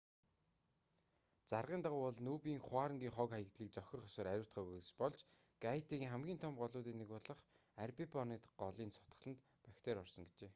[1.51, 5.19] заргын дагуу бол нүб-ын хуарангийн хог хаягдлыг зохих ёсоор ариутгаагүйгээс болж
[5.65, 7.39] гайтигийн хамгийн том голуудын нэг болох
[7.83, 10.49] арбибонит голын цутгаланд бактери орсон гэжээ